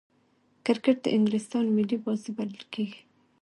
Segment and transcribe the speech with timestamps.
[0.65, 2.99] کرکټ د انګلستان ملي بازي بلل کیږي.